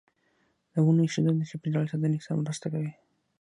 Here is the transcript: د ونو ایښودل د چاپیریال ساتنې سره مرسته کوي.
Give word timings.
د 0.73 0.75
ونو 0.85 1.01
ایښودل 1.05 1.35
د 1.37 1.43
چاپیریال 1.51 1.85
ساتنې 1.91 2.19
سره 2.25 2.41
مرسته 2.43 2.65
کوي. 2.73 2.91